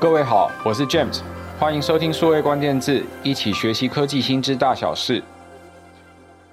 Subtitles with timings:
[0.00, 1.20] 各位好，我是 James，
[1.58, 5.22] 欢迎收听数位关键字，一起学习科技新知大小事。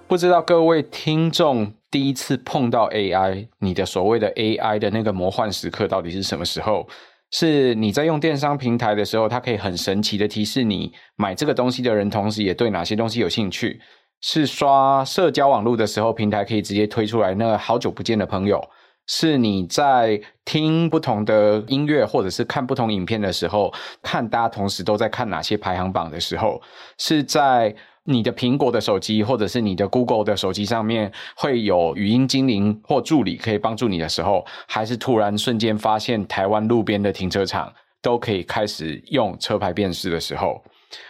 [0.06, 6.86] 不知道各位听众第一次碰到 AI，你的所谓的 AI 的那个魔幻时刻到底是什么时候？
[7.32, 13.80] 是你在用电商平台的时候，它可以很神奇的提示你买这个东西的人，同时也对哪些东西有兴趣？
[14.20, 18.62] 是刷社交网络的时候，平台可以直接推出来那个好久不见的朋友？
[19.08, 26.62] 是你在听不同的音乐，或者是看不同影片的时候，看大家同时都在看哪些排行榜的时候，
[26.98, 40.62] 是在你的苹果的手机，或者是你的 Google 的手机上面会有语音精灵或助理可以帮助你的时候，还是突然瞬间发现台湾路边的停车场都可以开始用车牌辨识的时候？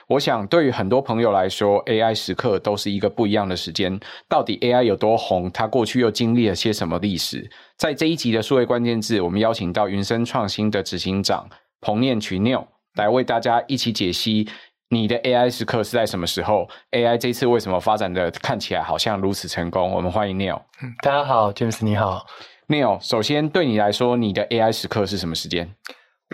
[0.08, 4.00] 我想，对于很多朋友来说，AI 时刻都是一个不一样的时间。
[4.28, 5.52] 到底 AI 有多红？
[5.52, 7.50] 它过去又经历了些什么历史？
[7.78, 11.48] 在这一集的数位关键字，我们邀请到云深创新的执行长
[11.82, 14.48] 彭念群 Neil 来为大家一起解析
[14.90, 19.92] 你的 AI 时刻是在什么时候？AI 这次为什么发展的看起来好像如此成功？
[19.92, 20.62] 我们欢迎 Neil。
[21.04, 22.26] 大家好，James 你好
[22.68, 23.00] ，Neil。
[23.00, 25.76] 首先，对你来说，你的 AI 时刻是什么时间？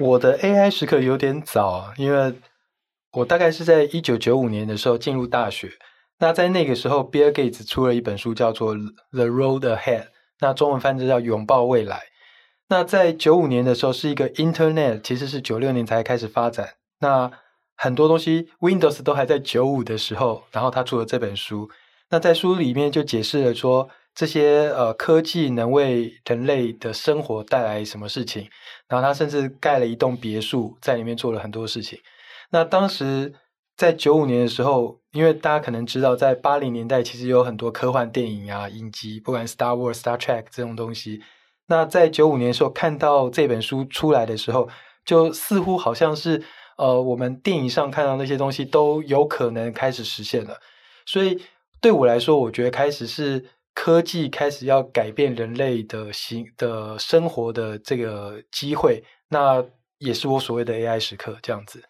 [0.01, 2.33] 我的 AI 时刻有点早，因为。
[3.13, 5.71] 我大概是在一九九五年的时候进入大学，
[6.17, 8.75] 那在那个时候，Bill Gates 出了一本书，叫做
[9.11, 10.01] 《The Road Ahead》，
[10.39, 11.97] 那中文翻译叫《拥抱未来》。
[12.69, 16.73] 那在九五年的时候，是一个 Internet，其实是九六年才开始发展。
[17.01, 17.31] 那
[17.75, 21.69] 很多东西 Windows 都还在九五的时候，然后他出了这本书。
[22.09, 28.49] 那在书里面就解释了说，这些呃科技能为人类的生活带来什么事情。
[28.87, 31.99] 然后他甚至盖了一栋别墅，在里面做了很多事情。
[32.53, 33.33] 那当时
[33.75, 41.19] 在九五年的时候，因为大家可能知道，在八零年代其实有很多科幻电影啊、影集，不管 Star Wars、Star Trek 这种东西。
[41.65, 44.69] 那在九五年的时候看到这本书出来的时候，
[45.03, 46.43] 就似乎好像是
[46.77, 50.59] 呃，我们电影上看到那些东西都有可能开始实现了。
[51.07, 51.41] 所以
[51.81, 53.43] 对我来说，我觉得开始是
[53.73, 59.03] 科技开始要改变人类的行的生活的这个机会。
[59.29, 59.65] 那
[59.97, 61.83] 也是我所谓的 AI 时刻这样子。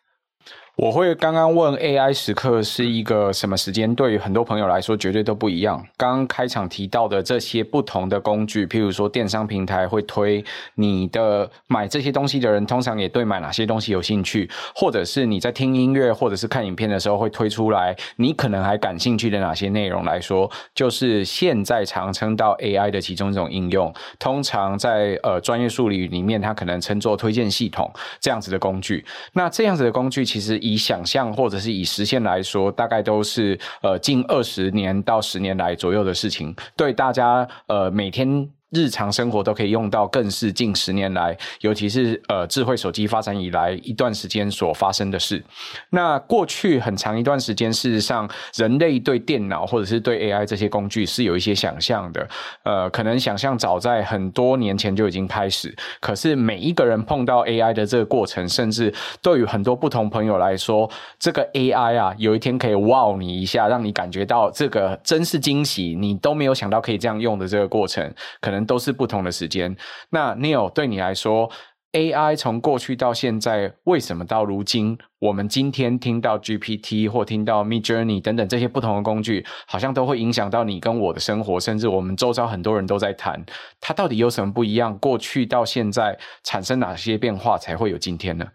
[0.75, 3.93] 我会刚刚问 AI 时刻是一个什么时间？
[3.93, 5.77] 对于很多朋友来说，绝对都不一样。
[5.95, 23.93] 刚刚开场提到的这些不同的工具，譬如说电商平台会推你的买这些东西的人，通常也对买哪些东西有兴趣，或者是你在听音乐或者是看影片的时候会推出来，你可能还感兴趣的哪些内容来说，就是现在常称到 AI 的其中一种应用。
[24.17, 29.05] 通常在呃专业术语里面，它可能称作推荐系统这样子的工具。
[29.33, 30.62] 那这样子的工具其实。
[30.63, 38.49] 以想象或者是以实现来说，大概都是呃近二十年到十年来左右的事情，对大家呃每天。
[38.73, 45.43] 日常生活都可以用到，更是近十年来，尤其是呃智慧手机发展以来一段时间所发生的事。
[45.91, 52.27] 那过去很长一段时间，事实上人类对电脑或者是对 AI 这些工具是有一些想象的。
[52.63, 55.73] 呃，可能想象早在很多年前就已经开始。
[55.99, 58.91] 可是每一个人碰到 AI 的这个过程，甚至
[59.21, 68.11] 对于很多不同朋友来说，这个 AI 啊，有一天可以 wow 你一下，让你感觉到这个真是惊喜，你都没有想到可以这样用的这个过程，
[68.41, 68.62] 可能。
[68.65, 69.75] 都是不同的时间。
[70.09, 71.51] 那 Neil 对你来说
[71.91, 83.45] ，AI 从过去到现在，为什么到如今，我们今天听到 GPT 或听到 Midjourney 等等这些不同的工具，好像都会影响到你跟我的生活，甚至我们周遭很多人都在谈，
[83.79, 84.97] 它到底有什么不一样？
[84.97, 88.47] 过去到现在产生哪些变化，才会有今天呢？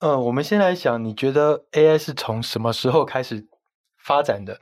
[0.00, 3.48] 呃，我们先来想，你觉得 AI 是从什么时候开始
[3.96, 4.60] 发展的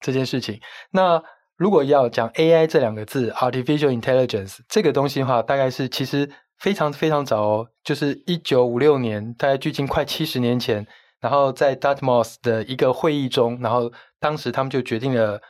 [0.00, 0.60] 这件事情？
[0.90, 1.22] 那
[1.58, 10.86] 如果要讲 AI 这两个字，artificial intelligence 这个东西的话，大概是其实非常非常早哦，就是一九五六年，大概距今快七十年前，
[11.20, 15.40] 然后在 Dartmouth 的一个会议中，然后当时他们就决定了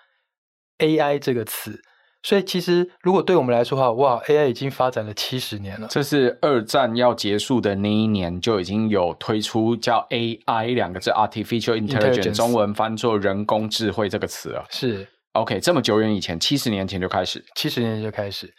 [0.79, 1.83] AI 这个词。
[2.23, 5.87] 所以其实如果对我们来说的话，哇，AI 已经发展了七十年了。
[5.89, 14.65] 这是二战要结束的那一年就已经有推出叫 AI 两个字，artificial intelligence，, intelligence 中文翻作人工智慧这个词了。
[14.71, 15.07] 是。
[15.41, 18.53] OK，这么久远以前，七十年前就开始，七十年前就开始。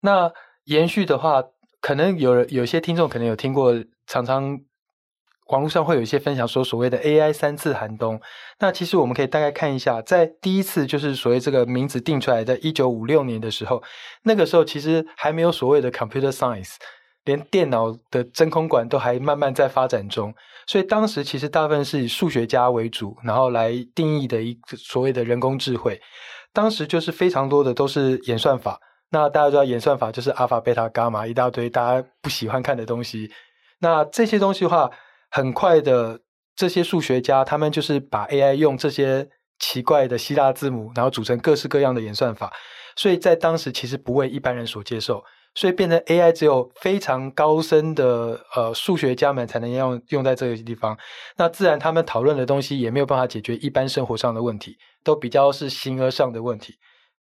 [0.00, 0.30] 那
[0.64, 1.42] 延续的话，
[1.80, 3.74] 可能有有些听众可能有听过，
[4.06, 4.58] 常常
[5.48, 8.20] 网络上会有一些分享说所谓的 AI 三次寒冬。
[8.60, 13.82] 那其实我们可以大概看一下，在第一次就是所谓这个名字定出来，在一九五六年的时候，
[14.22, 16.76] 那个时候其实还没有所谓的 computer science。
[17.24, 20.34] 连电脑的真空管都还慢慢在发展中，
[20.66, 26.00] 所以当时其实大部分是以数学家为主，然后来定义的一个所谓的人工智慧。
[26.52, 28.80] 当时就是非常多的都是演算法，
[29.10, 33.30] 那大家知道演算法就是阿法、贝塔、伽马一大堆大家不喜欢看的东西。
[33.80, 34.90] 那这些东西的话，
[35.30, 36.20] 很快的，
[36.56, 39.28] 这些数学家他们就是把 AI 用这些
[39.58, 42.52] 奇怪的希腊字母，然后组成各式各样的演算法，
[42.96, 45.22] 所以在当时其实不为一般人所接受。
[45.54, 50.96] 所以变成 AI 只有非常高深的呃数学家们才能用用在这个地方，
[51.36, 56.74] 那自然他们讨论的东西也没有办法解决一般生活上的问题，都比较是形而上的问题。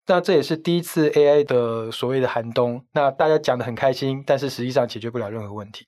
[0.07, 5.85] 那这也是第一次 AI 的所谓的寒冬，那大家讲的很开心，但是实际上解决不了任何问题。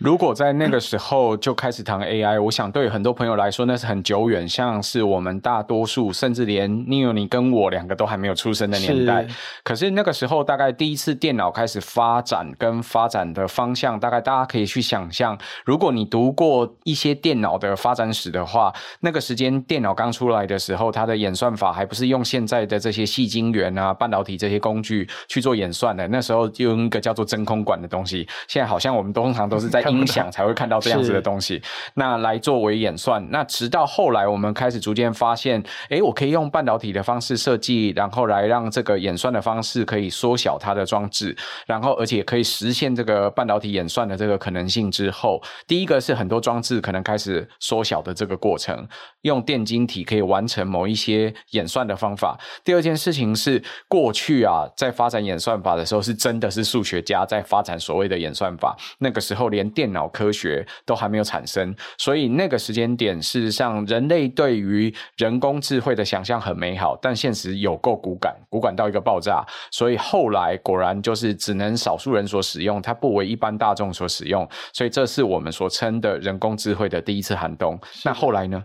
[0.00, 9.28] 如果在那个时候就开始谈 AI，我想对很多朋友来说那是很久远，像是我们大多数甚至连 Neo 你跟我两个都还没有出生的年代。
[9.28, 15.36] 是可是那个时候，大概第一次电脑开始发展跟发展的方向，大概大家可以去想象，
[15.66, 28.26] 如果你读过一些电脑的发展史的话，那个时间电脑刚出来的时候，它的演算法还不是用现在的这些细晶圆啊、半导体这些工具去做演算的，那时候就用一个叫做真空管的东西。
[28.48, 31.60] 现在好像我们通常都是在音响才会看到这样子的东西，
[31.94, 33.24] 那来作为演算。
[33.30, 48.86] 那直到后来，我们开始逐渐发现，诶，我可以用半导体的方式设计，然后来让这个演算的方式可以缩小它的装置，然后而且可以实现这个半导体演算的这个可能性之后，第一个是很多装置可能开始缩小的这个过程，
[49.22, 52.38] 用电晶体可以完成某一些演算的方法。
[52.64, 60.10] 第二件事情是，过去啊，在发展演算法的时候，是真的是数学家在发展所谓的演算法，那个时候连电脑。
[60.12, 69.46] 科学都还没有产生，所以那个时间点，事实上人类对于人工智慧的想象很美好，但现实有够骨感，骨感到一个爆炸。
[69.70, 74.46] 所以后来果然就是只能少数人所使用，它不为一般大众所使用。
[74.74, 77.80] 所以这是我们所称的人工智慧的第一次寒冬。
[78.04, 78.64] 那后来呢？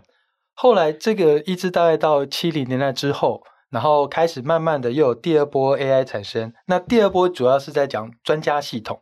[0.54, 3.40] 后来这个一直大概到七零年代之后，
[3.70, 6.52] 然后开始慢慢的又有第二波 AI 产生。
[6.66, 9.00] 那第二波主要是在讲专家系统。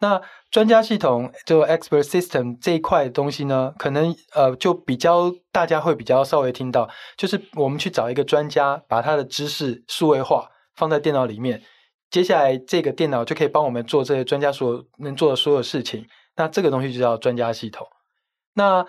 [0.00, 11.62] 那专家系统就 expert system 这一块东西呢，可能呃就比较大家会比较稍微听到，就是我们去找一个专家，把他的知识数位化放在电脑里面，
[12.10, 16.06] 接下来这个电脑就可以帮我们做这些专家所能做的所有事情。
[16.36, 17.86] 那这个东西就叫专家系统。
[18.54, 18.84] 那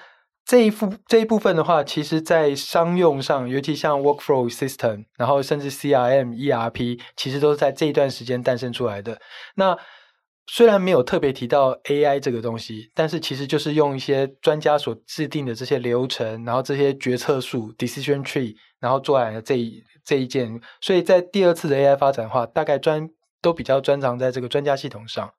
[0.45, 9.19] 这一副这一部分的话，其实在商用上，尤其像 workflow system，然后甚至 CRM、ERP，其实都是在这一段时间诞生出来的。
[9.55, 9.75] 那
[10.47, 20.62] 虽然没有特别提到 AI 这个东西，但是其实就是用一些专家所制定的这些流程，然后这些决策树 （decision tree），然后做来的这一这一件。
[20.81, 23.09] 所以在第二次的 AI 发展的话，大概专
[23.42, 25.33] 都比较专长在这个专家系统上。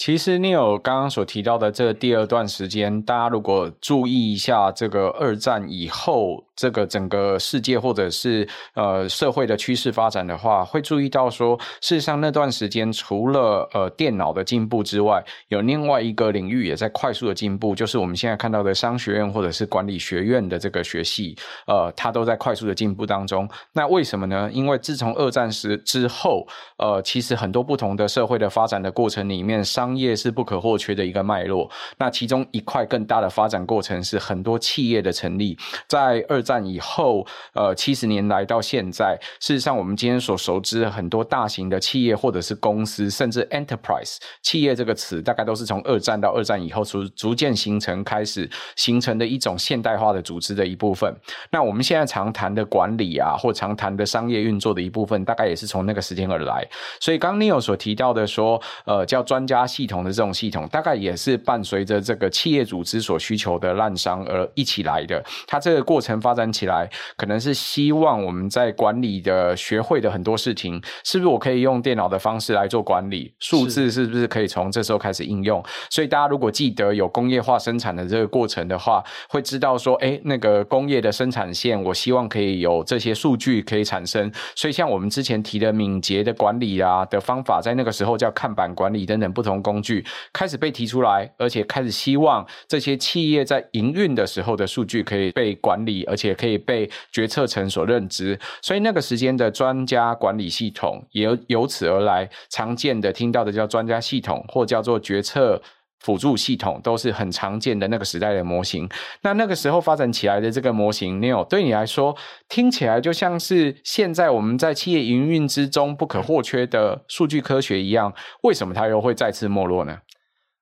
[0.00, 6.42] 其实你有刚刚所提到的这第二段时间，大家如果注意一下这个二战以后。
[6.56, 21.34] 这个整个世界或者是呃社会的趋势发展的话，会注意到说，事实上那段时间除了呃电脑的进步之外，有另外一个领域也在快速的进步，就是我们现在看到的商学院或者是管理学院的这个学系，
[21.66, 23.48] 呃，它都在快速的进步当中。
[23.72, 24.50] 那为什么呢？
[24.52, 31.68] 因为自从二战时之后，呃，其实很多不同的社会的发展的过程里面，商商业是不可或缺的一个脉络。
[31.98, 35.58] 那其中一块更大的发展过程是很多企业的成立，
[35.88, 36.60] 在二战。
[36.60, 51.12] 以后，呃，七十年来到现在，事实上，我们今天所熟知的很多大型的企业或者是公司，甚至 enterprise 企业这个词，大概都是从二战到二战以后逐逐渐形成、开始形成的一种现代化的组织的一部分。
[51.50, 56.68] 那我们现在常谈的管理啊，或常谈的商业运作的一部分，大概也是从那个时间而来。
[57.00, 65.24] 所以，刚 Neo 所提到的说，呃，叫专家系统的这种系统，大概也是伴随着这个企业组织所需求的滥觞而一起来的。
[65.46, 66.50] 它这个过程发展。
[66.50, 73.32] 起来，可能是希望我们在管理的学会的很多事情，是不是我可以用电脑的方式来做管理？
[73.38, 75.62] 数字是不是可以从这时候开始应用？
[75.88, 84.30] 所以大家如果记得有工业化生产的这个过程的话，会知道说，哎，那个工业的生产线，我希望可以有这些数据可以产生。
[84.56, 105.60] 所以像我们之前提的敏捷的管理啊的方法，在那个时候叫看板管理等等不同工具开始被提出来，而且开始希望这些企业在营运的时候的数据可以被管理，而且可以被决策层所认知，所以那个时间的专家管理系统也由此而来，常见的听到的叫专家系统，或叫做决策
[106.00, 108.88] 辅助系统，都是很常见的那个时代的模型。
[109.22, 112.16] 那那个时候发展起来的这个模型，Neo 对你来说
[112.48, 119.98] 听起来就像是现在我们在企业营运之中不可或缺的数据科学一样，为什么它又会再次没落呢？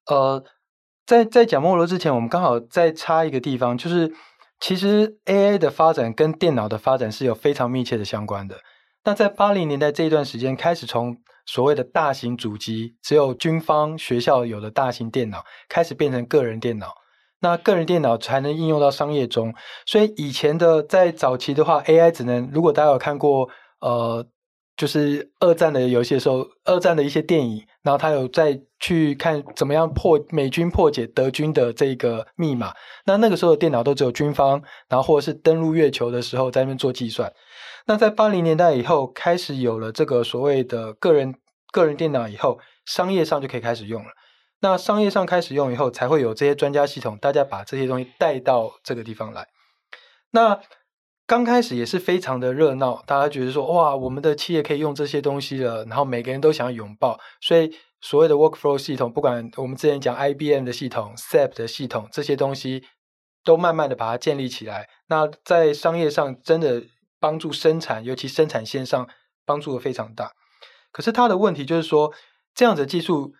[0.06, 0.44] 呃，
[1.06, 4.12] 在在讲没落之前，我们刚好再插一个地方，就是。
[4.60, 8.56] 其实 AI 的发展跟电脑的发展是有非常密切的相关的。
[9.04, 11.16] 那在八零年代这一段时间，开始从
[11.48, 16.94] 所谓的大型主机，只有军方学校有的大型电脑，开始变成个人电脑。
[17.40, 19.54] 那个人电脑才能应用到商业中。
[19.86, 23.48] 所以以前的在早期的话，AI 只能，如果大家有看过，
[23.80, 24.26] 呃。
[24.78, 32.72] 就是二战的游戏的时候，二战的一些电影，然后他有再去看怎么样破美军破解德军的这个密码。
[33.04, 37.28] 那那个时候的电脑都只有军方，然后或者是登陆月球的时候在那边做计算。
[37.88, 41.34] 那在八零年代以后，开始有了这个所谓的个人
[41.72, 44.10] 个人电脑以后，商业上就可以开始用了。
[44.60, 49.48] 那商业上开始用以后，才会有这些专家系统，大家把这些东西带到这个地方来。
[50.32, 50.60] 那
[51.26, 62.84] 刚开始也是非常的热闹，大家觉得说哇，我们的企业可以用这些东西了，然后每个人都想要拥抱，所以所谓的 workflow 系统，不管我们之前讲 IBM 的系统、SAP 的系统，这些东西
[63.44, 64.90] 都慢慢的把它建立起来。
[65.06, 66.82] 那在商业上真的
[67.20, 69.08] 帮助生产，尤其生产线上
[69.44, 70.32] 帮助的非常大。
[70.92, 72.12] 可是它的问题就是说，
[72.54, 73.32] 这样的技术，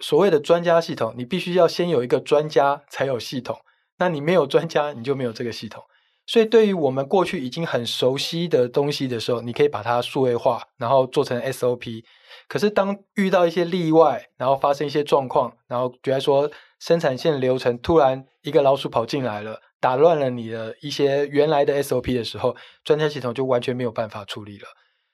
[0.00, 3.58] 所谓的专家系统，你必须要先有一个专家才有系统，
[3.98, 5.82] 那你没有专家，你就没有这个系统。
[6.28, 12.02] 所以，对于我们过去已经很熟悉的东西的时候，你可以把它数位化，然后做成 SOP。
[12.48, 24.66] 可是，当遇到一些例外，然后发生一些状况，然后觉得说生产线流程突然一个老鼠跑进来了，打乱了你的一些原来的 SOP 的时候，专家系统就完全没有办法处理了。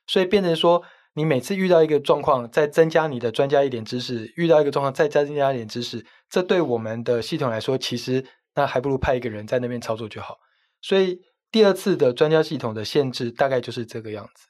[0.07, 0.83] 所以，变成说，
[1.14, 6.04] 你每次遇到一个状况，再增加你的专家一点知识；遇到一个状况，再加增加一点知识。
[6.28, 10.37] 这对我们的系统来说，其实那还不如派一个人在那边操作就好。
[10.81, 14.47] 所以第二次的专家系统的限制大概就是这个样子。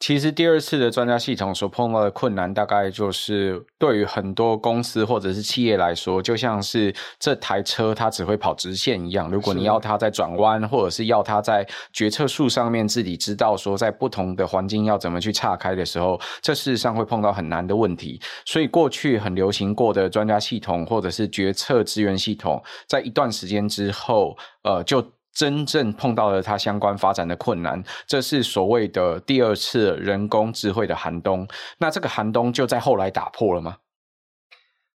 [0.00, 9.30] 其实第二次的专家系统所碰到的困难，大概就是对于很多公司或者是企业来说，就像是这台车它只会跑直线一样。
[9.30, 18.20] 如果你要它在转弯，或者是要它在决策树上面自己知道说在不同的环境要怎么去岔开的时候，这事实上会碰到很难的问题。
[18.44, 25.02] 所以过去很流行过的专家系统或者是决策资源系统，在一段时间之后，呃，就
[25.34, 31.46] 真正碰到了它相关发展的困难，这是所谓的第二次人工智慧的寒冬。
[31.78, 33.78] 那这个寒冬就在后来打破了吗？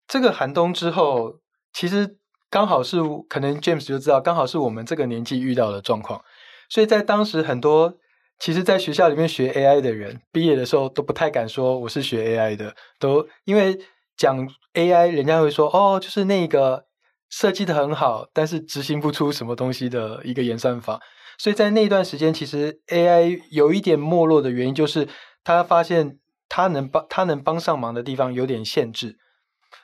[0.08, 1.36] 这个寒冬之后，
[1.74, 2.17] 其实
[2.50, 6.24] 刚好是可能 James 就知道，刚好是我们这个年纪遇到的状况。
[6.69, 7.96] 所以在当时，很多
[8.39, 13.77] 其实在学校里面学 AI 的人，毕业的时候都不太敢说我是学 AI 的，都因为
[14.15, 16.88] 讲 AI，人家会说哦，就是那个。
[17.29, 21.00] 设计的很好，但是执行不出什么东西的一个演算法，
[21.38, 25.07] 所以在那段时间，其实 AI 有一点没落的原因，就是
[25.43, 26.17] 他发现
[26.48, 29.17] 他能帮他能帮上忙的地方有点限制，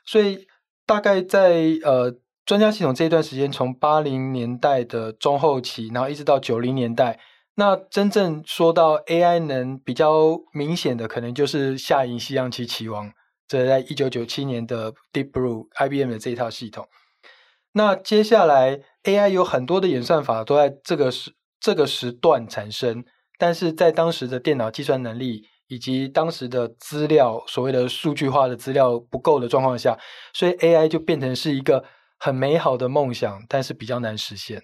[0.03, 0.47] 所以
[0.87, 7.19] 大概在呃专家系统这一段时间，从八零年代的中后期，然后一直到九零年代，
[7.55, 13.11] 那真正说到 AI 能比较明显的，可能就是下影西洋棋棋王，
[13.47, 16.87] 这在一九九七年的 Deep Blue IBM 的这一套系统。
[17.77, 23.03] 那接下来，AI 有很多的演算法都在这个时这个时段产生，
[23.37, 29.99] 但是在当时的电脑计算能力以及当时的资料，所谓的数据化的资料不够的状况下，
[30.33, 31.83] 所以 AI 就变成是一个
[32.17, 34.63] 很美好的梦想，但是比较难实现。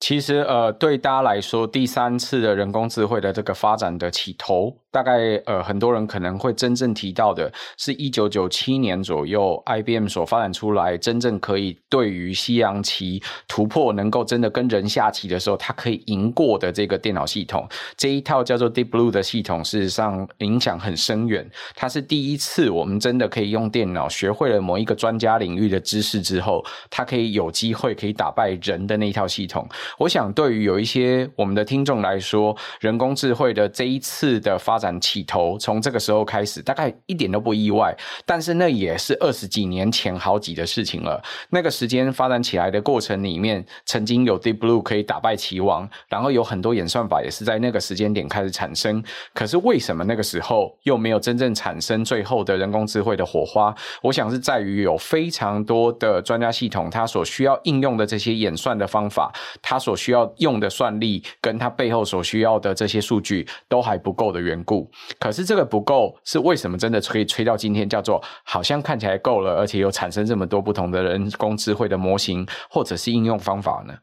[0.00, 21.48] 其实，呃，对大家来说，第三次的人工智慧的这个发展的起头，大概呃，很多人可能会真正提到的是一九九七年左右，IBM 所发展出来，真正可以对于西洋棋突破，能够真的跟人下棋的时候，它可以赢过的这个电脑系统，这一套叫做 Deep Blue 的系统，事实上影响很深远。
[21.74, 29.66] 它是第一次，我们真的可以用电脑学会了某一个专家领域的知识之后，它可以有机会可以打败人的那一套系统。
[29.98, 37.96] 我想，对于有一些我们的听众来说，人工智慧的这一次的发展起头，从这个时候开始，大概一点都不意外。
[38.26, 41.22] 但是那也是二十几年前好几的事情了。
[41.50, 49.02] 那个时间发展起来的过程里面，曾经有 Deep Blue 可以打败棋王，然后有很多演算法也是在那个时间点开始产生。
[49.32, 53.72] 可是为什么那个时候又没有真正产生最后的人工智慧的火花？
[54.02, 59.73] 我想是在于有非常多的专家系统，它所需要应用的这些演算的方法，它。
[59.78, 64.90] 所需要用的算力，跟它背后所需要的这些数据都还不够的缘故。
[65.18, 73.94] 可是这个不够，是为什么真的可以吹到今天，叫做好像看起来够了，而且又产生这么多不同的人工智慧的模型或者是应用方法呢？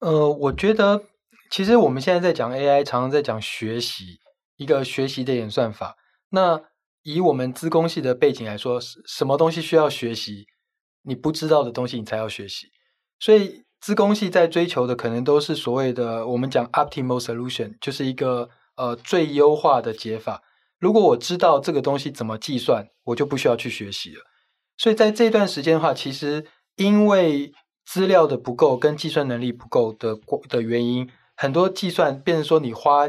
[0.00, 1.02] 呃，我觉得
[1.50, 4.20] 其实我们现在在讲 AI，常常在讲学习
[4.56, 5.96] 一个学习的演算法。
[6.30, 6.60] 那
[7.02, 10.46] 以我们资工系的背景来说，什么东西需要学习？
[11.02, 12.68] 你不知道的东西，你才要学习。
[13.18, 13.63] 所以。
[13.84, 20.42] 资工系在追求的可能都是所谓的我们讲 optimal solution，就是一个呃最优化的解法。
[20.78, 24.22] 如果我知道这个东西怎么计算，我就不需要去学习了。
[24.78, 27.52] 所以在这段时间的话，其实因为
[27.84, 33.06] 资料的不够跟计算能力不够的的原因，很多计算变成说你花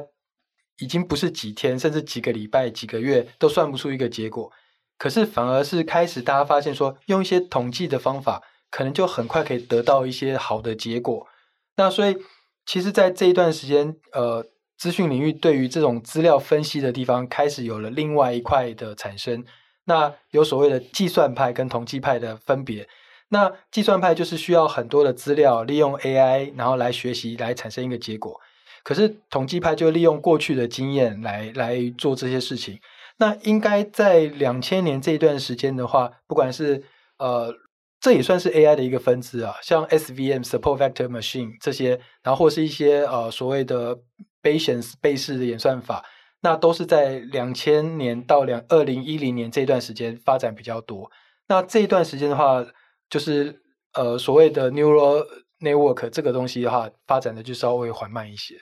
[0.80, 4.52] 已经不是几天，甚至几个礼拜、几个月都算不出一个结果。
[4.98, 11.28] 可是反而是开始大家发现说，用一些统计的方法，可能就很快可以得到一些好的结果。
[11.78, 12.18] 那所以
[12.66, 14.46] 其实，在这一段时间，呃，
[14.78, 19.44] 资讯领域对于这种资料分析的地方，开始有了另外一块的产生。
[19.86, 22.88] 那有所谓的计算派跟统计派的分别。
[23.30, 28.40] 那计算派就是需要很多的资料，利用 AI 然后来学习，来产生一个结果。
[28.84, 32.80] 可是统计派就利用过去的经验来来做这些事情。
[33.18, 36.84] 那应该在两千年这一段时间的话，不管是
[37.18, 37.52] 呃，
[38.06, 43.98] 这也算是 AI 的一个分支啊，像 SVM Support Vector Machine 这些，然后或是一些呃所谓的
[44.44, 46.06] Bayesian 贝氏的演算法。
[46.42, 51.10] 那都是在两千年到两二零一零年这段时间发展比较多。
[51.48, 52.64] 那这一段时间的话，
[53.10, 55.26] 就是呃所谓的 neural
[55.62, 58.54] network 这个东西的话，发展的就稍微缓慢一些。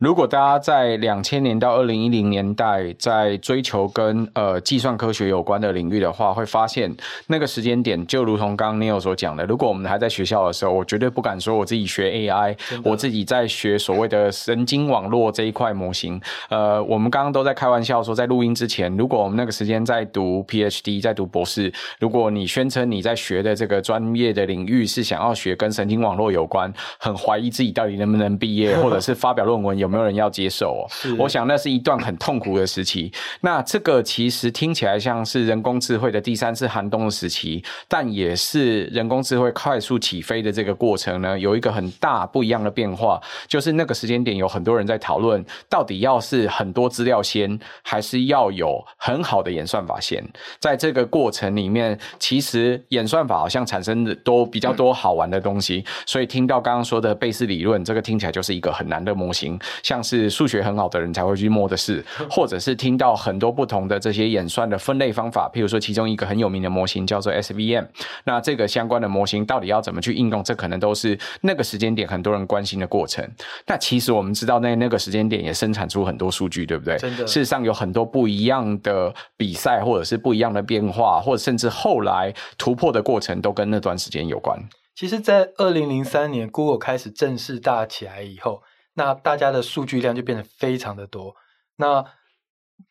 [0.00, 6.90] 如果大家在两千年到二零一零年代在追求跟呃计算科学有关的领域的话，会发现
[7.26, 16.18] 那个时间点就如同刚刚 Neil 所讲的，如果我们还在学校的时候，我绝对不敢说我自己学 AI，我自己在学所谓的神经网络这一块模型。
[16.48, 29.89] 呃，我们刚刚都在开玩笑说，在录音之前，如果我们那个时间在读 PhD，在读博士，如果你宣称你在学的这个专业的领域是想要学跟神经网络有关，很怀疑自己到底能不能毕业，或者是发表论文有。
[29.90, 30.86] 有没有人要接受哦？
[31.18, 33.12] 我想那是一段很痛苦的时期。
[33.40, 50.24] 那这个其实听起来像是人工智慧的第三次寒冬的时期，但也是人工智慧快速起飞的这个过程呢，有一个很大不一样的变化，就是那个时间点有很多人在讨论，到底要是很多资料先，还是要有很好的演算法先？
[50.60, 55.84] 在这个过程里面，其实演算法好像产生的都比较多好玩的东西。
[56.06, 59.58] 所以听到刚刚说的贝氏理论，这个听起来就是一个很难的模型。
[59.82, 67.86] 像是数学很好的人才会去摸的事， 或者是听到很多不同的这些演算的分类方法，譬如说其中一个很有名的模型叫做 SVM，
[68.24, 73.28] 那这个相关的模型到底要怎么去应用，这可能都是那个时间点很多人关心的过程。
[73.66, 76.96] 那其实我们知道，那那个时间点也生产出很多数据，对不对？
[76.98, 84.58] 真的，事实上有很多不一样的比赛，或者是不一样的变化，或者甚至后来突破的过程，都跟那段时间有关。
[84.94, 88.62] 其实，在二零零三年 Google 开始正式大起来以后。
[88.94, 91.34] 那大家的数据量就变得非常的多，
[91.76, 92.04] 那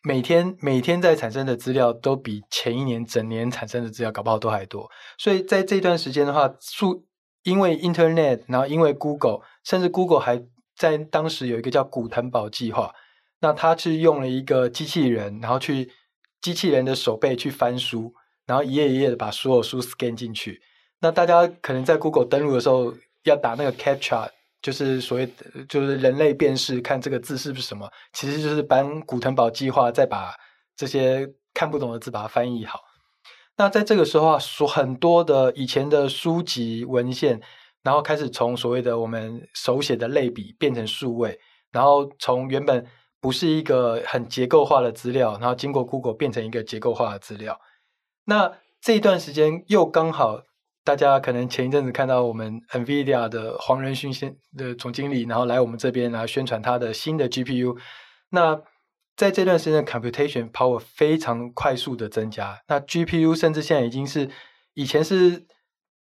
[0.01, 7.05] 每天每天在产生的资料都比前一年整年产生的资料搞不好都还多，所以在这段时间的话，数
[7.43, 10.41] 因为 Internet，然后因为 Google，甚至 Google 还
[10.75, 12.93] 在当时有一个叫古腾堡计划，
[13.41, 15.91] 那他是用了一个机器人，然后去
[16.41, 18.13] 机器人的手背去翻书，
[18.45, 20.61] 然后一页一页的把所有书 scan 进去，
[21.01, 24.29] 那大家可能在 Google 登录的时候要打那个 captcha。
[24.61, 25.33] 就是所谓，
[25.69, 30.33] 就是人类辨识，看这个字是不是什么，其实就是搬古腾堡计划再把
[30.75, 32.81] 这些看不懂的字把它翻译好。
[33.57, 37.41] 那在这个时候啊，所很多的以前的书籍文献，
[37.83, 41.39] 然后开始从所谓的我们手写的类比变成数位，
[41.71, 42.85] 然后从原本
[43.21, 47.59] 不是一个很结构化的资料，然后经过 Google 变成一个结构化的资料。
[48.25, 50.41] 那这一段时间又刚好。
[50.89, 57.77] 大家可能前一阵子看到我们 NVIDIA 的黄仁勋先的总经理，然后来我们这边来宣传他的新的 GPU。
[58.31, 58.59] 那
[59.15, 62.63] 在这段时间，computation power 非常快速的增加。
[62.67, 64.31] 那 GPU 甚至现在已经是
[64.73, 65.45] 以前是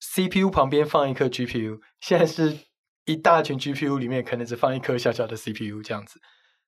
[0.02, 2.58] CPU 旁边放一颗 GPU，现在是
[3.06, 6.20] 一大群 GPU 里面可能只放一颗小小的 CPU 这样子。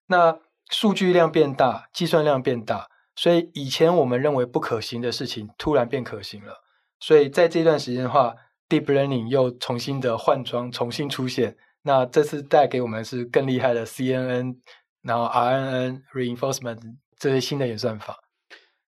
[0.06, 0.40] 那
[0.70, 6.64] 数据量变大，计算量变大，所以以前我们认为不可行的事情，突然变可行了。
[7.00, 8.36] 所以在这段时间的话
[8.70, 11.56] ，Deep Learning 又重新的换装，重新出现。
[11.84, 14.58] 那这次带给我们是更厉害的 CNN，
[15.04, 16.80] 然后 RNN Reinforcement
[17.18, 18.18] 这些新的演算法。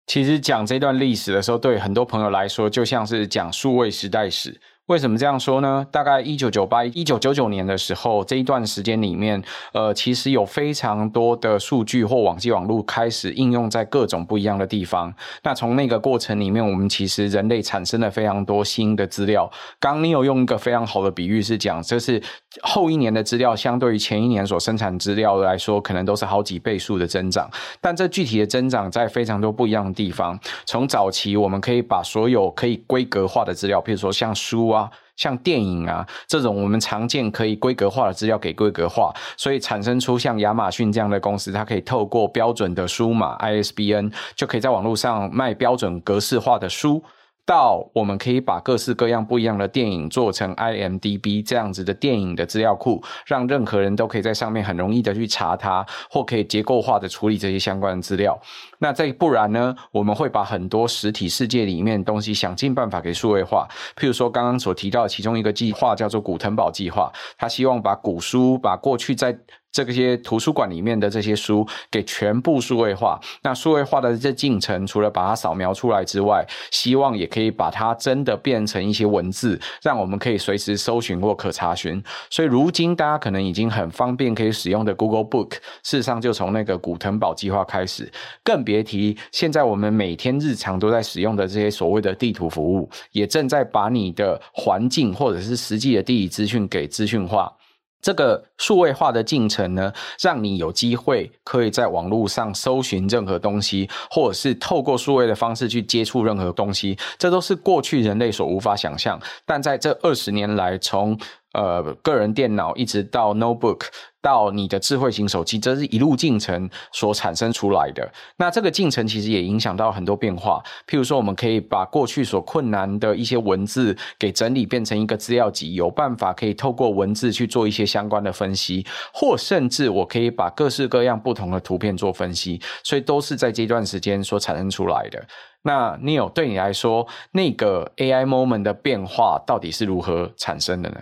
[0.06, 4.58] 其实讲这段历史的时候，对很多朋友来说，就像是讲数位时代史。
[4.88, 5.86] 为什么这样说呢？
[5.90, 15.12] 大概一九九八、一九九九年的时候，这一段时间里面，呃，其实有非常多的数据或网际网络开始应用在各种不一样的地方。
[15.42, 19.50] 那从那个过程里面，我们其实人类产生了非常多新的资料。
[19.78, 22.22] 刚你有用一个非常好的比喻是讲，这是
[22.62, 27.46] 后一年的资料相对于前一年所生产资料来说，可能都是好几倍数的增长。
[27.82, 30.40] 但这具体的增长在非常多不一样的地方。
[30.64, 34.77] 从早期，我们可以把所有可以规格化的资料，譬如说像书啊。
[35.16, 47.02] 像电影啊这种我们常见可以规格化的资料给规格化，所以产生出像亚马逊这样的公司，它可以透过标准的书码 ISBN 就可以在网络上卖标准格式化的书。
[47.48, 58.38] 到我们可以把各式各样不一样的电影做成 IMDB 这样子的电影的资料库，让任何人都可以在上面很容易的去查它，或可以结构化的处理这些相关的资料。
[58.80, 59.74] 那再不然呢？
[59.90, 63.66] 我们会把很多实体世界里面的东西想尽办法给数位化。
[63.96, 69.34] 譬如说刚刚所提到的其中一个计划叫做古腾堡计划，他希望把古书，把过去在
[69.70, 82.02] 这些图书馆里面的这些书给全部数位化，那数位化的这进程，除了把它扫描出来之外，希望也可以把它真的变成一些文字，让我们可以随时搜寻或可查询。
[82.30, 85.52] 所以如今大家可能已经很方便可以使用的 Google Book，
[85.82, 88.10] 事实上就从那个古腾堡计划开始。
[88.42, 97.52] 更别提现在我们每天日常都在使用的这些所谓的地图服务，也正在把你的环境或者是实际的地理资讯给资讯化。
[98.00, 109.20] 这个数位化的进程呢，让你有机会可以在网络上搜寻任何东西，或者是透过数位的方式去接触任何东西，这都是过去人类所无法想象。
[109.44, 111.18] 但在这二十年来，从
[111.54, 113.86] 呃，个人电脑一直到 notebook，
[114.28, 118.06] 到你的智慧型手机，这是一路进程所产生出来的。
[118.36, 120.62] 那这个进程其实也影响到很多变化。
[120.86, 132.60] 譬如说，我们可以把过去所困难的一些文字给整理变成一个资料集，有办法可以透过文字去做一些相关的分析，或甚至我可以把各式各样不同的图片做分析。
[132.84, 135.26] 所以都是在这段时间所产生出来的。
[135.62, 141.00] 那 Neil 对你来说，那个 AI moment 的变化到底是如何产生的呢？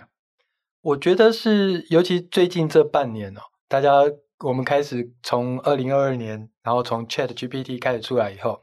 [0.87, 3.91] 我觉得是，尤其最近这半年哦，大家
[4.39, 8.61] 我们开始从二零二二年，然后从 Chat GPT 开始出来以后，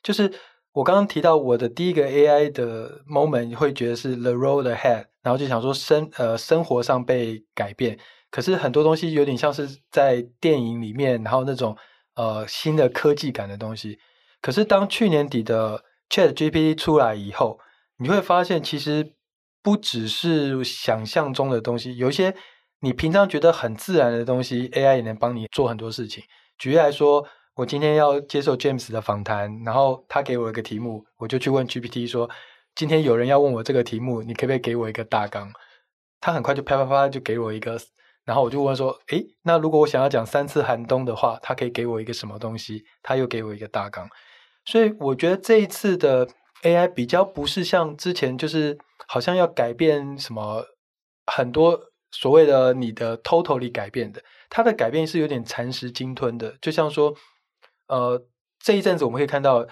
[0.00, 0.32] 就是
[0.70, 7.98] 我刚刚提到我的第一个 AI 的 moment，会觉得是 the road ahead，然后就想说生呃生活上被改变，
[8.30, 11.76] 可是很多东西有点像是在电影里面，然后那种
[12.14, 13.98] 呃新的科技感的东西，
[14.40, 17.58] 可是当去年底的 Chat GPT 出来以后，
[17.96, 19.14] 你会发现其实。
[19.62, 22.34] 不只是想象中的东西，有一些
[22.80, 26.22] 你平常觉得很自然的东西，AI 也能帮你做很多事情。
[26.56, 32.30] 举例来说，我今天要接受 James 的访谈，然后他给我一个题目，我就去问 GPT 说
[32.74, 35.52] ：“今天有人要问我这个题目，你可不可以给我一个大纲？”
[36.20, 37.78] 他很快就啪啪啪就给我一个，
[38.24, 44.08] 然后我就问说：“诶，那如果我想要讲三次寒冬的话，他可以给我一个什么东西？”他又给我一个大纲。
[44.64, 46.28] 所以我觉得这一次的
[46.62, 48.78] AI 比较不是像之前就是。
[49.10, 50.66] 好像要改变什么
[51.26, 51.80] 很多
[52.12, 57.14] 所谓的你的 totally 改变的，它的改变是有点蚕食鲸吞的，就像说，
[57.86, 58.22] 呃，
[58.62, 59.66] 这一阵子我们可以看到，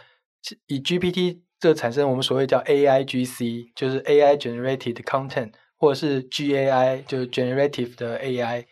[0.67, 8.65] 以 GPT 这产生我们所谓叫 AIGC，就是 AI generated content，或者是 GAI，就是 generative 的 AI，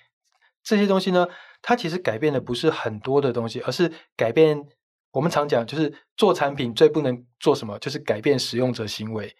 [0.62, 1.26] 这些东西呢，
[1.60, 4.62] 它其实改变的不是很多的东西，而是改变
[5.12, 9.34] 我们常讲就是做产品最不能做什么，就是改变使用者行为。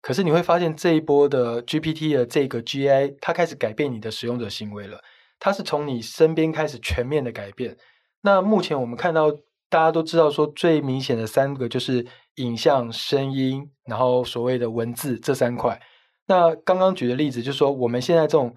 [0.00, 5.00] 可是你会发现这一波的 GPT 的这个 GI，它开始改变你的使用者行为了。
[5.40, 7.76] 它是从你身边开始全面的改变。
[8.22, 9.30] 那目前我们看到，
[9.68, 12.04] 大家都知道说最明显的三个就是
[12.36, 15.80] 影像、声音，然后所谓的文字这三块。
[16.26, 18.54] 那刚刚举的例子就是说，我们现在这种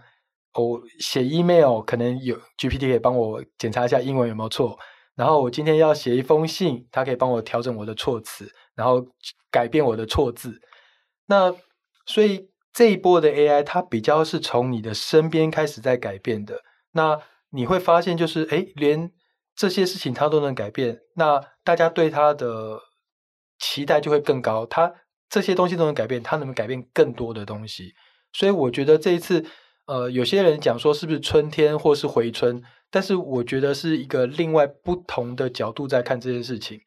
[0.54, 4.78] 哦写 email 可能有 GPT 可以帮我检查一下英文有没有错，
[5.16, 9.06] 然后我今天要写一封信，它可以帮我调整我的措辞，然后
[9.52, 10.60] 改变我的错字。
[11.28, 11.56] 那
[12.06, 16.62] 所以这一波的 AI，它比较是从你的身边开始在改变的。
[16.92, 17.20] 那
[17.52, 19.12] 你会发现，就是诶，连
[19.56, 22.82] 这些事情它都能改变，那大家对它的
[23.60, 24.66] 期待就会更高。
[24.66, 24.94] 它
[25.30, 27.94] 这些东西都能改变，它能改变更多的东西？
[28.34, 29.46] 所以我觉得这一次，
[29.86, 36.82] 呃，有些人讲说是不是春天或是回春，但是我觉得是一个另外不同的角度在看这件事情。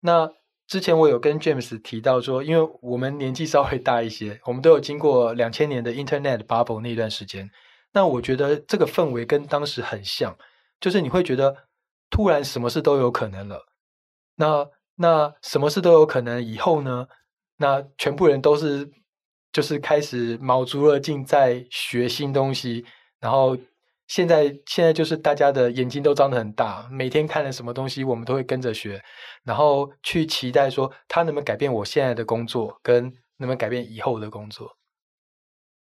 [0.00, 0.30] 那。
[0.72, 7.50] 之前我有跟 James 提到说，因为我们年纪稍微大一些， 我们都有经过两千年的 Internet Bubble 那段时间。
[7.92, 10.34] 那我觉得这个氛围跟当时很像，
[10.80, 11.54] 就是你会觉得
[12.08, 13.66] 突然什么事都有可能了。
[14.36, 17.06] 那那什么事都有可能以后呢？
[17.58, 18.90] 那全部人都是
[19.52, 22.86] 就是开始卯足了劲在学新东西，
[23.20, 23.58] 然后。
[24.12, 29.02] 现在现在就是大家的眼睛都张得很大，每天看了什么东西，我们都会跟着学，
[29.42, 33.04] 然后去期待说他能不能改变我现在的工作，跟
[33.38, 34.76] 能不能改变以后的工作。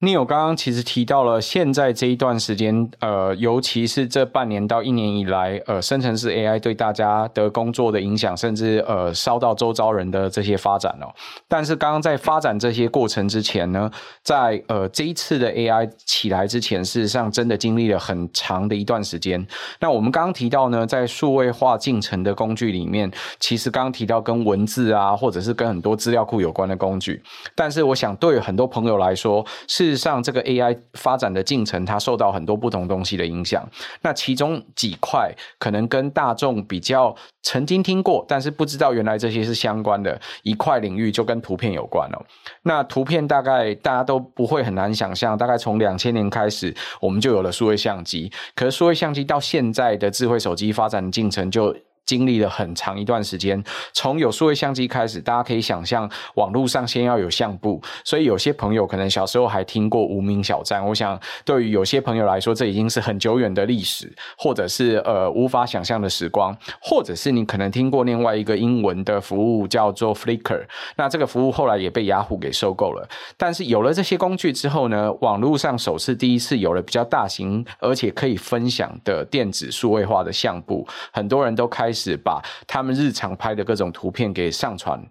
[0.00, 11.12] Neil 刚刚其实提到了，现在这一段时间，呃，尤其是这半年到一年以来，呃，生成式 AI 对大家的工作的影响，甚至呃，烧到周遭人的这些发展哦。
[11.48, 13.90] 但是刚刚在发展这些过程之前呢，
[14.22, 19.44] 在呃这一次的 AI 起来之前，事实上真的经历了很长的一段时间。
[19.80, 27.20] 那我们刚刚提到呢，在数位化进程的工具里面，其实刚刚提到跟文字啊，或者是跟很多资料库有关的工具。
[27.56, 33.66] 但是我想，对很多朋友来说，是事实上，这个 AI 发展的进程，它受到很多不同东西的影响。
[34.02, 42.26] 那其中几块可能跟大众比较曾经听过，但是不知道原来这些是相关的一块领域，就跟图片有关了。
[42.64, 48.30] 那图片大概大家都不会很难想象，大概从两千年开始，我们就有了数位相机。
[48.54, 51.74] 可是数位相机到现在的智慧手机发展进程就。
[52.08, 60.82] 经历了很长一段时间，从有数位相机开始，大家可以想象，网络上先要有相簿，所以有些朋友可能小时候还听过无名小站。
[60.82, 70.64] 我想，对于有些朋友来说，这已经是很久远的历史，或者是呃无法想象的时光，或者是你可能听过另外一个英文的服务叫做 Flickr。
[70.96, 73.06] 那这个服务后来也被雅虎给收购了。
[73.36, 81.92] 但是有了这些工具之后呢，网络上首次第一次有了比较大型而且可以分享的电子数位化的相簿，很多人都开。
[81.98, 85.02] 是把他们日常拍的各种图片给上传，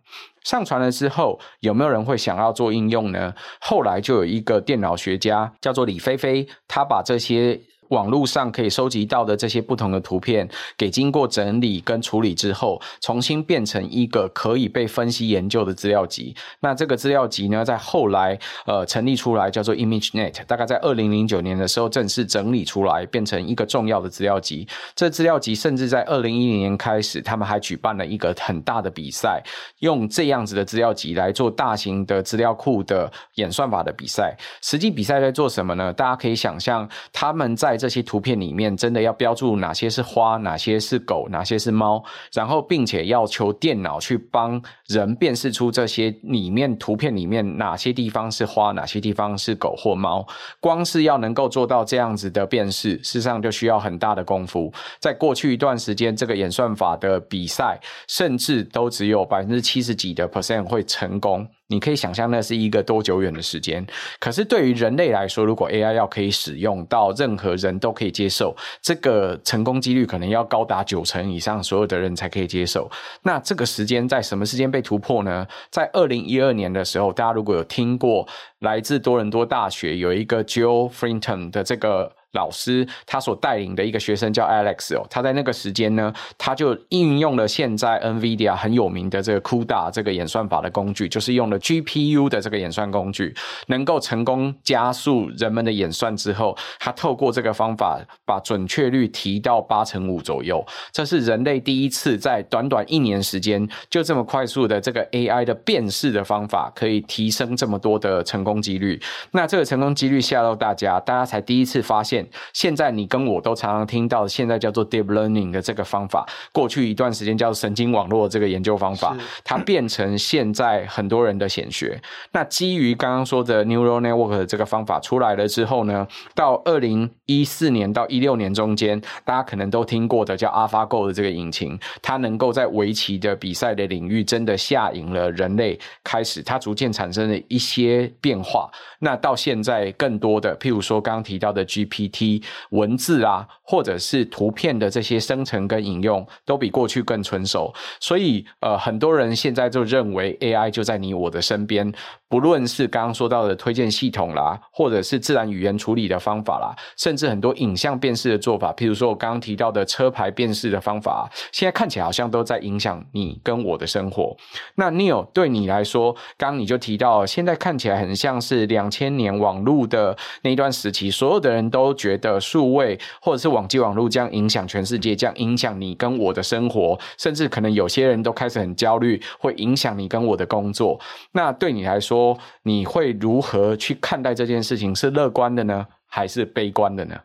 [0.44, 3.34] 上传了之后，有没有人会想要做应用呢？
[3.60, 7.60] 后来就有一个电脑学家叫做李飞飞，他把这些。
[7.90, 10.48] 网络上可以收集到的这些不同的图片，
[10.78, 16.36] 给经过整理跟处理之后，重新变成一个可以被分析研究的资料集。
[16.60, 24.68] 那这个资料集呢，在后来呃成立出来，叫做 ImageNet，大概在二零零九年的时候正式整理出来，变成一个重要的资料集。
[24.96, 29.42] 这资料集甚至在二零一零年开始，他们还举办了一个很大的比赛，
[29.80, 34.36] 用这样子的资料集来做大型的资料库的演算法的比赛。
[34.62, 35.94] 实际比赛在做什么呢？
[35.94, 50.26] 大家可以想象他们在这些图片里面真的要标注哪些是花，哪些是狗，哪些是猫，然后并且要求电脑去帮人辨识出这些里面图片里面哪些地方是花，哪些地方是狗或猫。
[50.60, 54.74] 光是要能够做到这样子的辨识，事实上就需要很大的功夫。
[55.00, 61.48] 在过去一段时间，这个演算法的比赛，甚至都只有百分之七十几的 percent 会成功。
[61.70, 63.86] 你可以想象那是一个多久远的时间，
[64.20, 72.90] 可是对于人类来说，如果 AI 要可以使用到任何人都可以接受，这个成功几率可能要高达九成以上，所有的人才可以接受。
[73.24, 75.46] 那这个时间在什么时间被突破呢？
[75.70, 78.28] 在二零一二年的时候，大家如果有听过
[78.60, 82.17] 来自多伦多大学有一个 Joe Frinton 的这个。
[82.38, 93.36] 老师他所带领的一个学生叫 Alex 哦，他在那个时间呢，他就应用了现在 NVIDIA 很有名的这个 CUDA 这个演算法的工具，就是用了 GPU 的这个演算工具，
[93.68, 109.02] 能够成功加速人们的演算之后，他透过这个方法把准确率提到八成五左右，这是人类第一次在短短一年时间就这么快速的这个 AI 的辨识的方法可以提升这么多的成功几率。
[109.32, 112.27] 那这个成功几率吓到大家，大家才第一次发现。
[112.54, 122.02] 现在你跟我都常常听到，现在叫做 deep learning 的这个方法，过去一段时间叫神经网络这个研究方法，它变成现在很多人的显学。
[122.32, 138.70] 那基于刚刚说的 neural network 的这个方法出来了之后呢，到二零一四年到一六年中间，大家可能都听过的叫 AlphaGo 的这个引擎，它能够在围棋的比赛的领域真的下赢了人类，开始它逐渐产生了一些变化。
[139.00, 142.07] 那到现在更多的，譬如说刚刚提到的 GPT。
[142.08, 142.42] T
[142.72, 147.74] 文字啊，或者是图片的这些生成跟引用，都比过去更成熟。
[148.00, 151.94] 所以，呃，很多人现在就认为 AI 就在你我的身边。
[152.30, 164.36] 不论是刚刚说到的推荐系统啦，或者是自然语言处理的方法啦，甚至很多影像辨识的做法，譬如说我刚刚提到的车牌辨识的方法，现在看起来好像都在影响你跟我的生活。
[164.76, 181.00] 那 Neil 对你来说，刚刚你就提到，现在看起来很像是两千年网络的那一段时期，所有的人都觉得数位或者是网际网络将影响全世界，将影响你跟我的生活，甚至可能有些人都开始很焦虑，会影响你跟我的工作。
[181.32, 184.96] 那对你来说，说你会如何去看待这件事情？
[184.96, 187.22] 是乐观的呢，还是悲观的呢？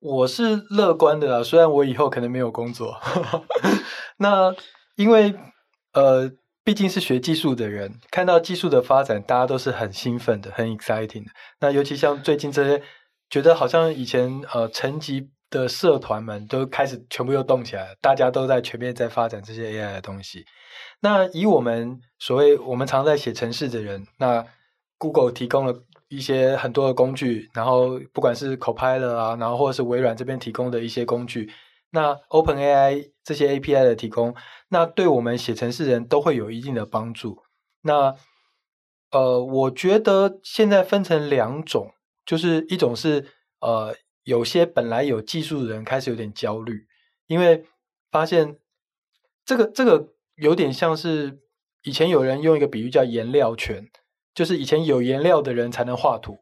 [0.00, 3.00] 我是乐观的啊，虽然我以后可能没有工作。
[4.18, 4.54] 那
[4.96, 5.34] 因为
[5.92, 6.30] 呃，
[6.64, 11.30] 毕竟是学技术的人，看到技术的发展，大家都是很兴奋的，很 exciting 的。
[11.60, 12.82] 那尤其像最近这些，
[13.30, 20.44] 觉得好像以前呃层级的社团们都开始全部又动起来了，大家都在全面在发展这些 AI 的东西。
[21.00, 24.44] 那以我们所谓我们常在写程式的人，那
[24.98, 31.52] Google 提供了一些很多的工具，然后不管是 Copilot 啊，然后或者是微软这边提供的一些工具，
[31.90, 34.34] 那 OpenAI 这些 API 的提供，
[34.68, 37.42] 那对我们写程式人都会有一定的帮助。
[37.82, 38.14] 那
[39.10, 41.92] 呃，我觉得现在分成两种，
[42.24, 43.26] 就是一种是
[43.60, 46.86] 呃，有些本来有技术的人开始有点焦虑，
[47.26, 47.64] 因为
[48.10, 48.58] 发现
[49.44, 51.40] 这个这个有点像是
[51.82, 53.88] 以前有人用一个比喻叫颜料权。
[54.34, 56.38] 就是以前有颜料的人才能画图，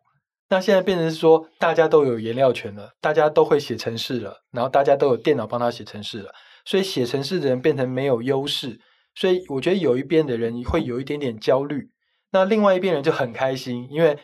[0.49, 6.33] 那现在变成是说大家都有颜料权了，大家都会写程式了，然后大家都有电脑帮他写程式了，
[6.65, 8.81] 所以写程式的人变成没有优势，
[9.15, 11.91] 所以我觉得有一边的人会有一点点焦虑，
[12.31, 14.19] 那另外一边人就很开心，因为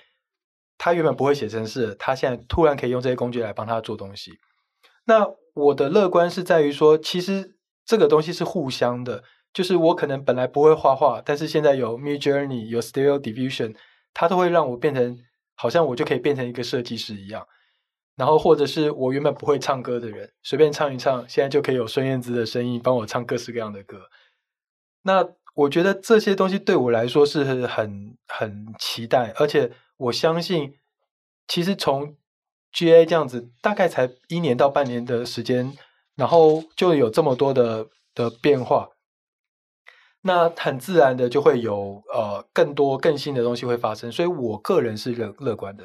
[0.79, 4.39] 他原本不会写程式，他现在突然可以用这些工具来帮他做东西。
[5.05, 9.25] 那我的乐观是在于说，其实这个东西是互相的。
[9.53, 13.75] 就是我可能本来不会画画，但是现在有 Midjourney 有 Stereo Diffusion，
[14.15, 15.19] 它都会让我变成
[15.55, 17.47] 好像我就可以变成一个设计师一样。
[18.17, 24.09] 然后或者是我原本不会唱歌的人，随便唱一唱，现在就可以有孙燕姿的声音帮我唱各式各样的歌。
[25.03, 30.75] 那我觉得这些东西对我来说是很很期待，而且我相信，
[31.47, 32.17] 其实从
[32.73, 35.73] GA 这样子大概才一年到半年的时间，
[36.17, 38.91] 然后就有这么多的的变化。
[40.23, 45.85] 那很自然的就会有呃更多更新的东西会发生，所以我个人是乐乐观的。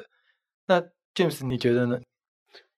[0.66, 0.80] 那
[1.14, 1.98] James 你觉得呢？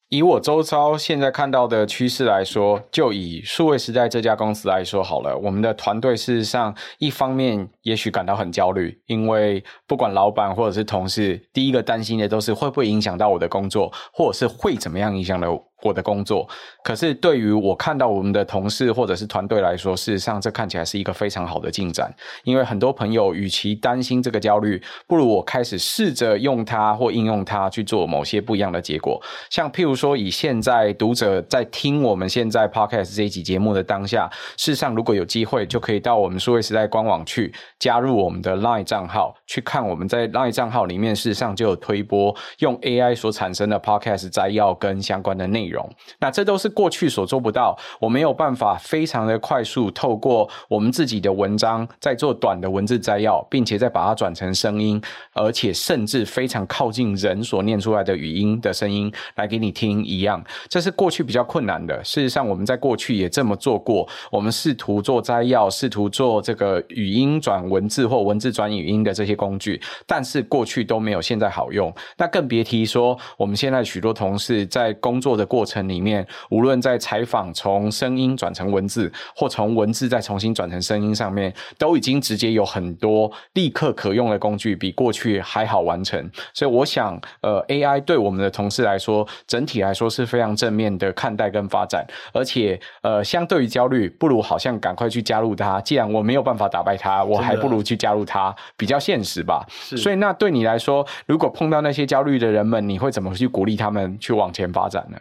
[0.08, 15.96] 以我周遭现在看到的趋势来说，就以数位时代这家公司来说好了，我们的团队事实上一方面也许感到很焦虑，因为不管老板或者是同事，第一个担心的都是会不会影响到我的工作，或者是会怎么样影响到我。
[15.96, 16.46] 的工作，
[16.84, 22.14] 可是对于我看到我们的同事或者是团队来说，事实上这看起来是一个非常好的进展。
[22.44, 29.18] 因为很多朋友与其担心这个焦虑，不如我开始试着用它或应用它去做某些不一样的结果。
[29.48, 45.65] 像譬如说，以现在读者在听我们现在 Podcast 这一集节目的当下，事实上如果有机会，就可以到我们数位时代官网去加入我们的 Line 账号，去看我们在 Line 账号里面，事实上就有推播用 AI 所产生的 Podcast 摘要跟相关的内容。
[45.66, 45.88] 内容，
[46.20, 55.00] 那这都是过去所做不到，我没有办法非常的快速透过我们自己的文章，再做短的文字摘要，并且再把它转成声音，
[55.32, 62.02] 而且甚至非常靠近人所念出来的语音的声音来给你听一样，这是过去比较困难的。
[62.04, 71.92] 事实上，我们在过去也这么做过，我们试图做摘要，试图做这个语音转文字或文字转语音的这些工具，但是过去都没有现在好用。
[72.16, 86.30] 那更别提说，我们现在许多同事在工作的过过程里面，无论在采访从声音转成文字，或从文字再重新转成声音上面，都已经直接有很多立刻可用的工具，比过去还好完成。
[86.52, 92.06] 所以我想，呃，AI 对我们的同事来说，整体来说是非常正面的看待跟发展。
[92.34, 95.80] 而且，呃，相对于焦虑，不如好像赶快去加入它。
[95.80, 99.64] 既然我没有办法打败它，我还不如去加入它，比较现实吧。
[99.96, 105.16] 所以，那对你来说，如果碰到那些焦虑的人们，你会怎么去鼓励他们去往前发展呢？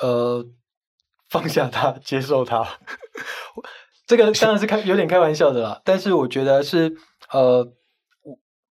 [0.00, 0.44] 呃，
[1.28, 2.66] 放下它， 接受它，
[4.06, 5.80] 这个当然是开有点开玩笑的啦。
[5.84, 6.96] 但是我觉得是
[7.30, 7.72] 呃，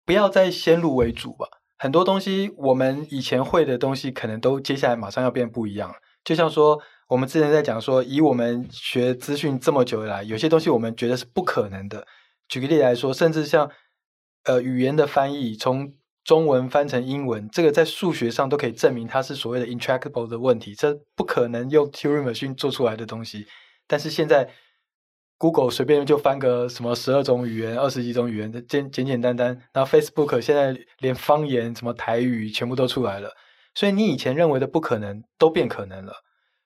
[0.05, 1.47] 不要再先入为主吧。
[1.79, 5.95] 很多东西我们以前会的东西，可能都接下来马上要变不一样。
[6.25, 12.07] 就像说，我们之前在讲说，以我们学资讯这么久以来，有些东西我们觉得是不可能的。
[12.49, 13.71] 举个例来说，甚至像
[14.45, 15.93] 呃语言的翻译，从
[16.27, 23.47] 中文翻成英文，这个在数学上都可以证明它是所谓的 intractable 的问题，这不可能用 Turing Machine 做出来的东西。
[23.87, 24.51] 但是现在
[25.39, 29.57] Google 随便就翻个什么十二种语言、二十几种语言，简简简单单。
[29.73, 33.31] 然后 Facebook 现在连方言什么台语全部都出来了，
[33.77, 36.13] 所以你以前认为的不可能都变可能了。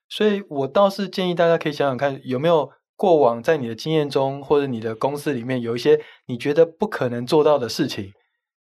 [0.08, 8.10] 所以我倒是建议大家可以想想看，有没有过往在你的经验中或者你的公司里面有一些你觉得不可能做到的事情。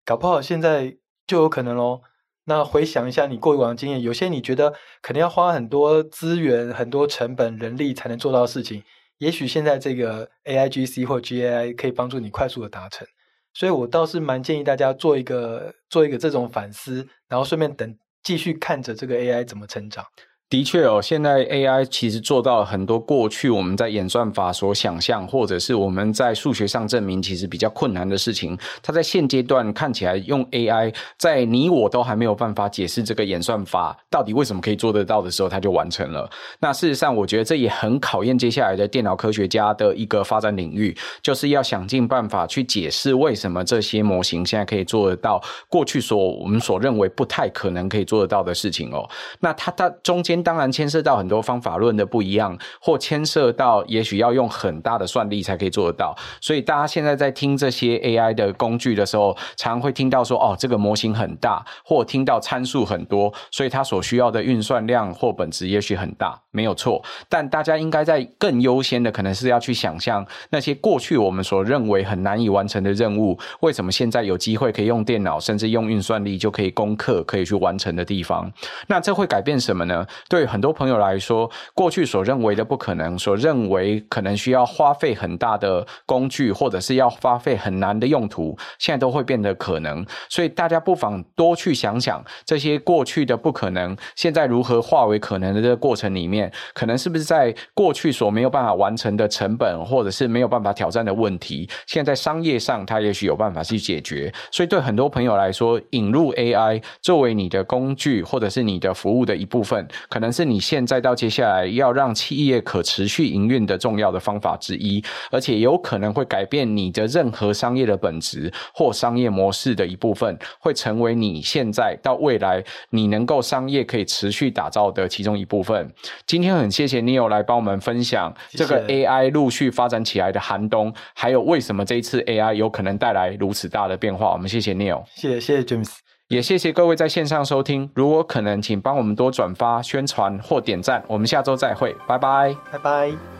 [0.04, 2.02] 搞不好现在就有可能喽。
[2.44, 8.82] 那回想一下你过往的经验，有些你觉得可能要花很多资源、很多成本、人力才能做到的事情，
[9.16, 13.08] 也许现在这个 AIGC 或 GAI 可以帮助你快速的达成。
[13.54, 20.04] 所以我倒是蛮建议大家做一个做一个这种反思，然后顺便等继续看着这个 AI 怎么成长。
[20.50, 28.56] 的确哦，现在 AI 其实做到很多过去我们在演算法所想象，或者是我们在数学上证明其实比较困难的事情。
[28.80, 36.30] 它在现阶段看起来用 AI，在你我都还没有办法解释这个演算法到底为什么可以做得到的时候，它就完成了。
[36.60, 49.08] 那事实上，我觉得这也很考验接下来的电脑科学家的一个发展领域，就是要想尽办法去解释为什么这些模型现在可以做得到过去所我们所认为不太可能可以做得到的事情哦。
[49.40, 50.33] 那它它中间。
[50.42, 56.14] 当然牵涉到很多方法论的不一样，或牵涉到也许要用很大的算力才可以做得到。
[56.40, 67.02] 所以大家现在在听这些 AI 的工具的时候，常常会听到说：“哦，这个模型很大，或听到参数很多，所以它所需要的运算量或本质也许很大。”没有错。
[67.28, 78.50] 但大家应该在更优先的，可能是要去想象那些过去我们所认为很难以完成的任务，为什么现在有机会可以用电脑，甚至用运算力就可以攻克、可以去完成的地方？
[78.86, 80.06] 那这会改变什么呢？
[80.28, 90.04] 对很多朋友来说，过去所认为的不可能，所认为可能需要花费很大的工具，或者是要花费很难的用途，现在都会变得可能。
[90.28, 104.32] 所以大家不妨多去想想，这些过去的不可能，现在如何化为可能的这个过程里面，可能是不是在过去所没有办法完成的成本，或者是没有办法挑战的问题，现在商业上它也许有办法去解决。
[104.50, 125.92] 所以对很多朋友来说，引入 AI 作为你的工具，或者是你的服务的一部分，可能是你现在到接下来要让企业可持续营运的重要的方法之一，而且有可能会改变你的任何商业的本质或商业模式的一部分，会成为你现在到未来你能够商业可以持续打造的其中一部分。
[126.24, 134.30] 今天很谢谢 Neil 来帮我们分享这个 AI 陆续发展起来的寒冬，还有为什么这一次 AI 有可能带来如此大的变化。
[134.30, 136.13] 我们谢谢 Neil，谢谢谢谢 James。
[136.28, 141.04] 也谢谢各位在线上收听，如果可能，请帮我们多转发、宣传或点赞。
[141.06, 143.33] 我们下周再会，拜拜，拜拜。